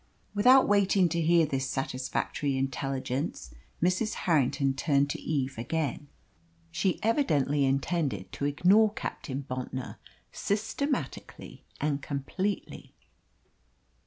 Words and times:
Without 0.33 0.67
waiting 0.67 1.07
to 1.09 1.21
hear 1.21 1.45
this 1.45 1.69
satisfactory 1.69 2.57
intelligence, 2.57 3.53
Mrs. 3.83 4.15
Harrington 4.25 4.73
turned 4.73 5.11
to 5.11 5.21
Eve 5.21 5.59
again. 5.59 6.07
She 6.71 6.99
evidently 7.03 7.65
intended 7.65 8.31
to 8.31 8.45
ignore 8.45 8.93
Captain 8.93 9.45
Bontnor 9.47 9.97
systematically 10.31 11.65
and 11.79 12.01
completely. 12.01 12.95